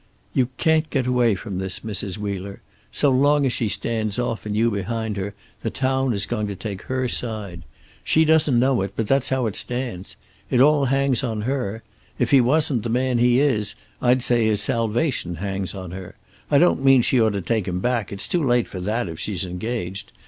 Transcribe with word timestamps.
"You 0.33 0.49
can't 0.57 0.89
get 0.89 1.05
away 1.05 1.35
from 1.35 1.59
this, 1.59 1.81
Mrs. 1.81 2.17
Wheeler. 2.17 2.63
So 2.91 3.11
long 3.11 3.45
as 3.45 3.53
she 3.53 3.69
stands 3.69 4.17
off, 4.17 4.47
and 4.47 4.57
you 4.57 4.71
behind 4.71 5.15
her, 5.15 5.35
the 5.61 5.69
town 5.69 6.13
is 6.13 6.25
going 6.25 6.47
to 6.47 6.55
take 6.55 6.81
her 6.89 7.07
side. 7.07 7.61
She 8.03 8.25
doesn't 8.25 8.57
know 8.59 8.81
it, 8.81 8.93
but 8.95 9.05
that's 9.07 9.29
how 9.29 9.45
it 9.45 9.55
stands. 9.55 10.15
It 10.49 10.59
all 10.59 10.85
hangs 10.85 11.23
on 11.23 11.41
her. 11.41 11.83
If 12.17 12.31
he 12.31 12.41
wasn't 12.41 12.81
the 12.81 12.89
man 12.89 13.19
he 13.19 13.39
is, 13.39 13.75
I'd 14.01 14.23
say 14.23 14.45
his 14.47 14.59
salvation 14.59 15.35
hangs 15.35 15.75
on 15.75 15.91
her. 15.91 16.15
I 16.49 16.57
don't 16.57 16.83
mean 16.83 17.03
she 17.03 17.21
ought 17.21 17.33
to 17.33 17.41
take 17.41 17.67
him 17.67 17.79
back; 17.79 18.11
it's 18.11 18.27
too 18.27 18.43
late 18.43 18.67
for 18.67 18.79
that, 18.79 19.07
if 19.07 19.19
she's 19.19 19.45
engaged. 19.45 20.13